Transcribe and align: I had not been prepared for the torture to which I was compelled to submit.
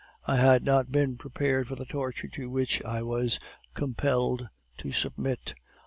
I 0.25 0.37
had 0.37 0.63
not 0.63 0.91
been 0.91 1.15
prepared 1.15 1.67
for 1.67 1.75
the 1.75 1.85
torture 1.85 2.27
to 2.29 2.49
which 2.49 2.83
I 2.83 3.03
was 3.03 3.39
compelled 3.75 4.49
to 4.79 4.91
submit. 4.91 5.53